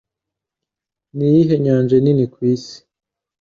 Niyihe 1.15 1.55
nyanja 1.63 1.95
nini 1.99 2.25
ku 2.33 2.39
isi 2.53 2.77